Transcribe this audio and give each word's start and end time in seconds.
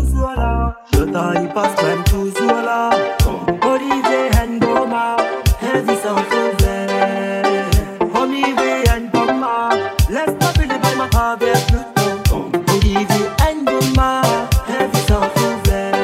toujours 0.00 0.32
là. 0.36 0.74
Le 0.92 1.06
taille 1.10 1.48
passe 1.54 1.82
même 1.82 2.04
toujours 2.04 2.62
là. 2.64 2.90
Olivier 3.62 4.30
Ngoma, 4.48 5.16
heavy 5.62 5.96
sans 6.02 6.22
couvert. 6.30 7.44
Olivier 8.14 8.84
Ngoma, 9.00 9.70
laisse-moi 10.08 10.50
filer 10.58 10.78
par 10.80 10.96
ma 10.96 11.08
travers 11.08 11.66
le 11.72 12.30
temps. 12.30 12.48
Olivier 12.74 13.06
Ngoma, 13.54 14.22
heavy 14.68 15.00
sans 15.08 15.26
couvert. 15.34 15.94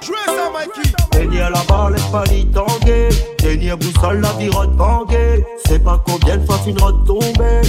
Jouez 0.00 0.26
ça, 0.26 0.50
Mikey. 0.52 0.92
Tenir 1.10 1.50
la 1.50 1.62
balle, 1.68 1.96
est 1.96 2.12
pas 2.12 2.24
les 2.24 2.46
tanguer. 2.46 3.08
Tenir 3.38 3.76
boussole, 3.76 4.20
la 4.20 4.32
virotte 4.32 4.76
banguée. 4.76 5.44
C'est 5.66 5.82
pas 5.82 6.02
combien 6.06 6.36
de 6.36 6.46
fois 6.46 6.58
une 6.66 6.80
route 6.80 7.06
tombée. 7.06 7.62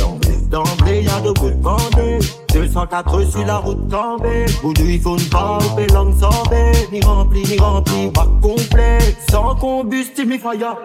D'emblée, 0.49 1.03
y'a 1.03 1.19
de 1.21 1.31
gouttes 1.39 1.59
bandées. 1.59 2.19
204 2.59 3.31
sur 3.31 3.45
la 3.45 3.57
route 3.57 3.89
tombée. 3.89 4.45
Boudou, 4.61 4.83
il 4.85 4.99
faut 4.99 5.17
une 5.17 5.29
palpe 5.29 5.79
et 5.79 5.87
langue 5.93 6.19
sorbée. 6.19 6.71
Ni 6.91 6.99
rempli, 7.01 7.43
ni 7.43 7.57
rempli, 7.57 8.11
pas 8.11 8.27
complet. 8.41 8.99
Sans 9.31 9.55
combustible, 9.55 10.33
ni 10.33 10.39
fire. 10.39 10.75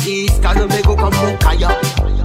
Si 0.00 0.26
calme 0.42 0.68
mégot 0.68 0.94
comme 0.94 1.14
mon 1.14 1.36
kaya. 1.38 1.68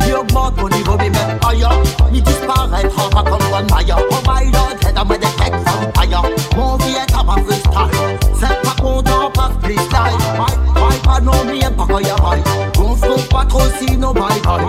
Qui 0.01 0.13
augmente 0.13 0.57
mon 0.57 0.69
niveau, 0.69 0.97
mais 0.97 1.09
même 1.09 1.39
ailleurs. 1.47 1.81
Ni 2.11 2.21
disparaîtra 2.21 3.09
pas 3.09 3.23
comme 3.23 3.47
Van 3.49 3.75
Maya. 3.75 3.95
Oh 4.11 4.15
my 4.27 4.51
lord, 4.51 4.75
head 4.85 4.97
à 4.97 5.03
moi 5.05 5.17
des 5.17 5.27
cakes 5.37 5.53
vampire. 5.53 6.23
Mon 6.57 6.75
vie 6.77 6.95
est 6.95 7.13
à 7.13 7.23
ma 7.23 7.33
freestyle. 7.43 8.17
C'est 8.33 8.61
pas 8.61 8.81
content, 8.81 9.31
pas 9.33 9.51
freestyle. 9.61 9.87
Bye, 9.89 10.57
bye, 10.75 10.99
pas 11.03 11.21
non, 11.21 11.31
bien 11.49 11.71
pas 11.71 11.85
quand 11.89 11.99
y'a 11.99 12.15
bye. 12.15 12.43
On 12.77 12.95
trouve 12.95 13.27
pas 13.29 13.45
trop 13.45 13.61
sinon 13.79 14.11
bye, 14.11 14.41
bye, 14.43 14.65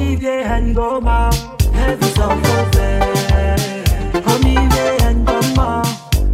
Olivier 0.00 0.44
Ngoma, 0.62 1.28
heavy 1.74 2.08
sans 2.16 2.34
mauvais. 2.34 3.00
Olivier 4.34 5.14
Ngoma, 5.14 5.82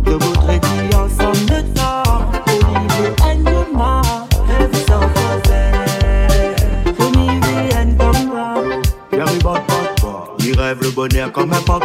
de 0.05 0.13
beaux 0.13 0.33
traits 0.35 0.65
ensemble 0.95 1.47
de 1.47 1.61
temps. 1.75 2.21
Olivier 2.47 3.35
Ngoma, 3.43 4.03
heavy 4.49 4.79
sans 4.87 5.01
mauvais. 5.01 5.75
Olivier 6.97 7.85
Ngoma, 7.87 8.55
Gary 9.11 9.39
Bot 9.41 9.87
il 10.47 10.57
rêve 10.57 10.79
le 10.81 10.91
bonheur 10.91 11.33
comme 11.33 11.53
un 11.53 11.61
pop 11.63 11.85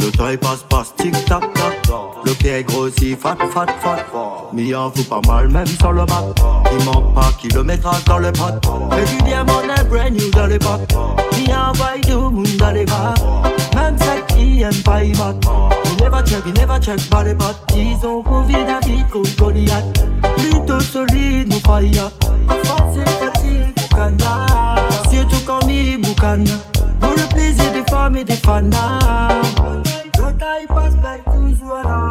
Le 0.00 0.10
temps 0.10 0.28
il 0.28 0.36
passe 0.38 0.62
passe 0.68 0.94
tic 0.96 1.12
tac 1.24 1.40
tac 1.54 1.78
Le 2.24 2.32
pied 2.32 2.62
grossit 2.62 3.18
fat 3.18 3.38
fat 3.54 3.66
fat 3.80 4.04
Mais 4.52 4.64
il 4.64 4.76
en 4.76 4.90
fout 4.90 5.08
pas 5.08 5.20
mal 5.26 5.48
même 5.48 5.66
sur 5.66 5.92
le 5.92 6.04
mat 6.04 6.34
Il 6.78 6.84
manque 6.84 7.14
pas 7.14 7.30
kilométrage 7.40 8.04
dans 8.04 8.18
le 8.18 8.30
pot 8.32 8.52
Et 8.98 9.04
du 9.08 9.22
diamant 9.22 9.39
un 10.40 10.46
brand 10.46 10.46
new 10.46 10.46
dans 10.46 10.46
les 10.46 10.58
bottes 10.58 10.94
Il 11.38 11.54
envoie 11.54 11.98
du 12.02 12.12
monde 12.12 12.56
dans 12.58 12.70
les 12.70 12.84
bas 12.84 13.14
Même 13.74 13.96
ceux 13.98 14.34
qui 14.34 14.62
aiment 14.62 14.82
pas 14.84 15.04
y 15.04 15.12
battre 15.12 15.52
Il 15.84 16.04
never 16.04 16.22
check, 16.24 16.42
il 16.46 16.52
never 16.54 16.80
check 16.80 17.10
pas 17.10 17.24
les 17.24 17.34
potes 17.34 17.62
Ils 17.76 18.06
ont 18.06 18.22
convié 18.22 18.56
David 18.64 19.08
contre 19.08 19.36
Goliath 19.36 20.06
Plutôt 20.36 20.80
solide, 20.80 21.52
nous 21.52 21.60
faillat 21.60 22.10
Force 22.64 22.96
et 22.96 23.10
fatigue, 23.24 23.88
canard 23.90 24.76
Surtout 25.10 25.44
quand 25.46 25.66
mi 25.66 25.96
boucane 25.96 26.46
pour 27.00 27.10
le 27.10 27.34
plaisir 27.34 27.72
des 27.72 27.90
femmes 27.90 28.16
et 28.16 28.24
des 28.24 28.36
fanas. 28.36 29.30
Le 30.18 30.32
taille 30.38 30.66
passe 30.68 30.94
belle 30.96 31.22
toujours 31.24 31.80
là. 31.82 32.10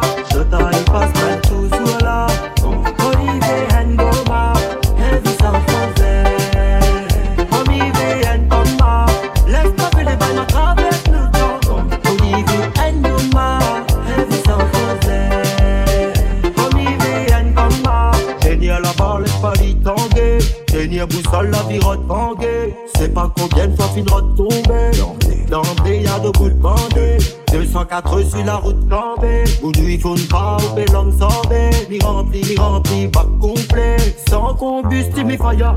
Tenir 20.80 21.06
boussole, 21.06 21.50
la 21.50 21.62
virotte 21.64 22.06
banguée. 22.06 22.74
C'est 22.96 23.12
pas 23.12 23.30
combien 23.38 23.68
de 23.68 23.76
fois 23.76 23.90
une 23.94 24.08
route 24.08 24.34
tombée. 24.34 24.90
D'emblée, 25.50 26.00
y'a 26.00 26.18
de 26.20 26.30
bouts 26.30 26.48
de 26.48 26.54
bandés. 26.54 27.18
204 27.52 28.30
sur 28.30 28.44
la 28.46 28.56
route. 28.56 28.78
Où 29.62 29.72
il 29.74 30.00
faut 30.00 30.16
une 30.16 30.26
palpe 30.26 30.78
et 30.78 30.90
langue 30.90 31.18
sorbée. 31.18 31.68
Ni 31.90 31.98
rempli, 31.98 32.40
ni 32.40 32.56
rempli, 32.56 33.08
pas 33.08 33.26
complet. 33.38 33.98
Sans 34.26 34.54
combustible, 34.54 35.24
mi 35.24 35.36
fire. 35.36 35.74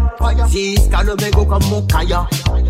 Si 0.48 0.76
calme 0.90 1.18
mégot 1.20 1.48
comme 1.48 1.66
mon 1.70 1.82
kaya. 1.82 2.26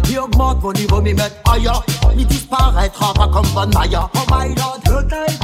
Il 0.09 0.17
augmente 0.17 0.63
mon 0.63 0.73
niveau, 0.73 1.01
mi 1.03 1.13
met 1.13 1.21
ailleurs. 1.51 1.85
Il 2.17 2.25
disparaîtra 2.25 3.13
pas 3.13 3.27
comme 3.27 3.45
Van 3.53 3.67
Maya. 3.67 4.09
Oh 4.15 4.19
my 4.31 4.55
lord, 4.55 4.79
le 4.85 5.07
time 5.07 5.42